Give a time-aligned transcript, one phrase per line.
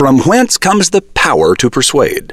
[0.00, 2.32] From whence comes the power to persuade?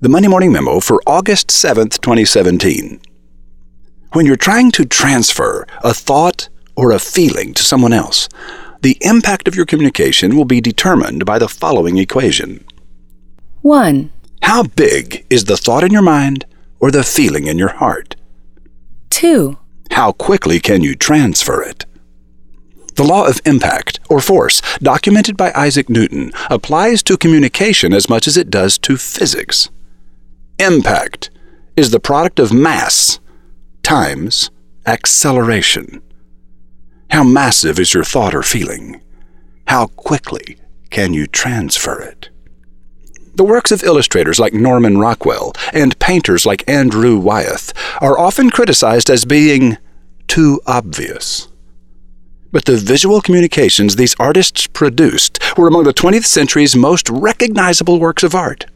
[0.00, 3.00] The Monday Morning Memo for August 7th, 2017.
[4.12, 8.28] When you're trying to transfer a thought or a feeling to someone else,
[8.82, 12.64] the impact of your communication will be determined by the following equation
[13.62, 14.12] 1.
[14.42, 16.46] How big is the thought in your mind
[16.78, 18.14] or the feeling in your heart?
[19.10, 19.58] 2.
[19.90, 21.86] How quickly can you transfer it?
[22.94, 28.28] The law of impact, or force, documented by Isaac Newton, applies to communication as much
[28.28, 29.70] as it does to physics.
[30.60, 31.30] Impact
[31.76, 33.18] is the product of mass
[33.82, 34.50] times
[34.86, 36.00] acceleration.
[37.10, 39.00] How massive is your thought or feeling?
[39.66, 40.58] How quickly
[40.90, 42.28] can you transfer it?
[43.34, 49.10] The works of illustrators like Norman Rockwell and painters like Andrew Wyeth are often criticized
[49.10, 49.76] as being
[50.28, 51.48] too obvious.
[52.54, 58.22] But the visual communications these artists produced were among the 20th century's most recognizable works
[58.22, 58.66] of art.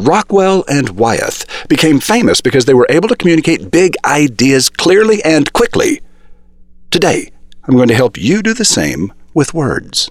[0.00, 5.52] Rockwell and Wyeth became famous because they were able to communicate big ideas clearly and
[5.52, 6.00] quickly.
[6.90, 7.30] Today,
[7.62, 10.10] I'm going to help you do the same with words.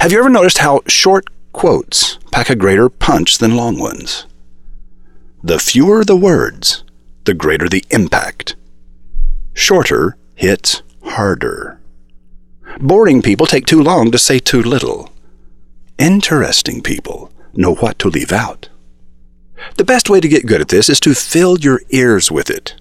[0.00, 4.26] Have you ever noticed how short quotes pack a greater punch than long ones?
[5.44, 6.82] The fewer the words,
[7.22, 8.56] the greater the impact.
[9.54, 11.80] Shorter hits harder.
[12.78, 15.10] Boring people take too long to say too little.
[15.98, 18.68] Interesting people know what to leave out.
[19.76, 22.74] The best way to get good at this is to fill your ears with it.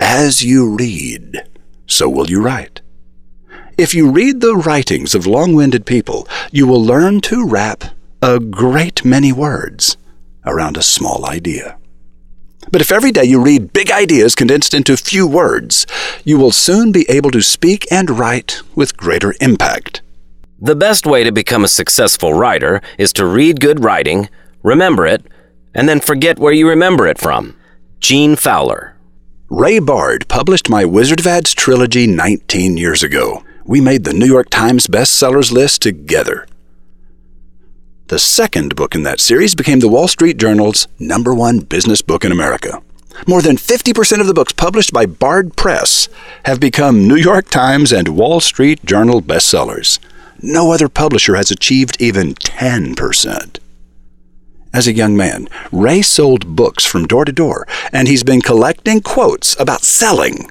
[0.00, 1.42] As you read,
[1.86, 2.82] so will you write.
[3.78, 7.84] If you read the writings of long winded people, you will learn to wrap
[8.20, 9.96] a great many words
[10.44, 11.78] around a small idea.
[12.70, 15.86] But if every day you read big ideas condensed into few words,
[16.24, 20.02] you will soon be able to speak and write with greater impact.
[20.60, 24.28] The best way to become a successful writer is to read good writing,
[24.62, 25.26] remember it,
[25.74, 27.56] and then forget where you remember it from.
[28.00, 28.96] Gene Fowler.
[29.50, 33.44] Ray Bard published my Wizard of Ads trilogy 19 years ago.
[33.66, 36.46] We made the New York Times bestsellers list together.
[38.08, 42.22] The second book in that series became the Wall Street Journal's number one business book
[42.22, 42.82] in America.
[43.26, 46.08] More than 50% of the books published by Bard Press
[46.44, 49.98] have become New York Times and Wall Street Journal bestsellers.
[50.42, 53.58] No other publisher has achieved even 10%.
[54.74, 59.00] As a young man, Ray sold books from door to door, and he's been collecting
[59.00, 60.50] quotes about selling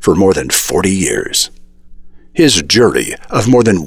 [0.00, 1.50] for more than 40 years.
[2.32, 3.86] His jury of more than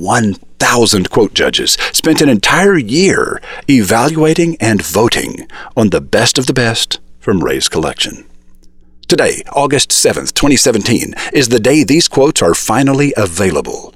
[0.71, 5.45] 1,000 quote judges spent an entire year evaluating and voting
[5.75, 8.25] on the best of the best from Ray's collection.
[9.05, 13.93] Today, August 7th, 2017, is the day these quotes are finally available.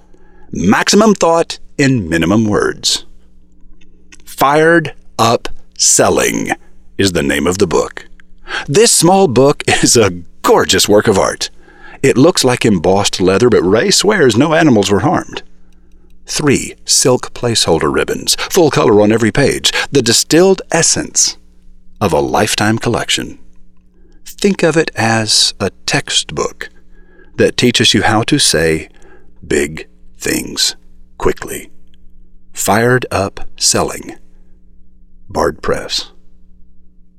[0.52, 3.06] Maximum thought in minimum words.
[4.26, 5.48] Fired Up
[5.78, 6.50] Selling
[6.98, 8.06] is the name of the book.
[8.68, 10.12] This small book is a
[10.42, 11.50] gorgeous work of art.
[12.04, 15.42] It looks like embossed leather, but Ray swears no animals were harmed.
[16.26, 21.38] Three silk placeholder ribbons, full color on every page, the distilled essence
[22.02, 23.40] of a lifetime collection.
[24.26, 26.70] Think of it as a textbook
[27.38, 28.90] that teaches you how to say
[29.46, 29.88] big
[30.18, 30.76] things
[31.18, 31.72] quickly.
[32.54, 34.18] Fired Up Selling.
[35.30, 36.12] Bard Press.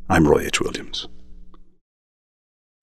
[0.08, 0.60] I'm Roy H.
[0.60, 1.08] Williams.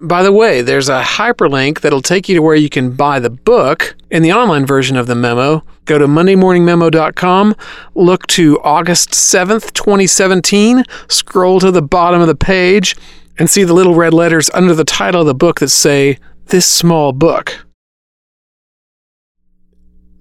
[0.04, 3.30] By the way, there's a hyperlink that'll take you to where you can buy the
[3.30, 5.64] book in the online version of the memo.
[5.86, 7.56] Go to mondaymorningmemo.com,
[7.96, 12.98] look to August 7th, 2017, scroll to the bottom of the page,
[13.40, 16.66] and see the little red letters under the title of the book that say, This
[16.66, 17.66] Small Book.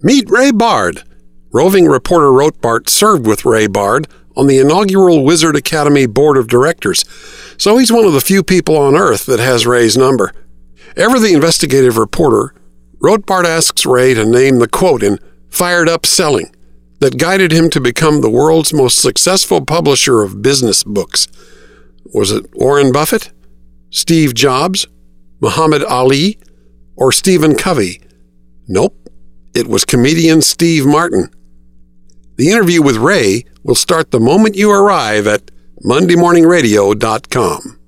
[0.01, 1.03] Meet Ray Bard.
[1.53, 4.07] Roving reporter Rotbart served with Ray Bard
[4.37, 7.05] on the inaugural Wizard Academy Board of Directors,
[7.59, 10.33] so he's one of the few people on Earth that has Ray's number.
[10.97, 12.55] Ever the investigative reporter,
[12.99, 16.55] Rotbart asks Ray to name the quote in Fired Up Selling
[17.01, 21.27] that guided him to become the world's most successful publisher of business books.
[22.15, 23.33] Was it Warren Buffett?
[23.91, 24.87] Steve Jobs?
[25.41, 26.39] Muhammad Ali?
[26.95, 28.01] Or Stephen Covey?
[28.69, 29.09] Nope,
[29.55, 31.29] it was comedian Steve Martin.
[32.37, 35.51] The interview with Ray will start the moment you arrive at
[35.85, 37.79] MondayMorningRadio.com.